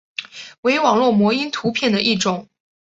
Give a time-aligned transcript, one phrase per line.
[0.61, 2.49] 为网络模因图片的一种。